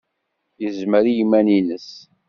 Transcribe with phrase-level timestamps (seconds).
[0.61, 1.89] Yezmer i yiman-nnes.